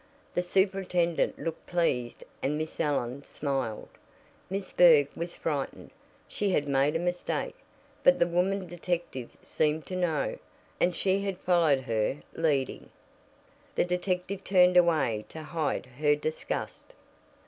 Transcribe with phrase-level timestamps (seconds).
[0.33, 3.87] The superintendent looked pleased and Miss Allen smiled.
[4.49, 5.91] Miss Berg was frightened
[6.27, 7.53] she had made a mistake,
[8.03, 10.39] but the woman detective seemed to know,
[10.79, 12.89] and she had followed her leading.
[13.75, 16.93] The detective turned away to hide her disgust.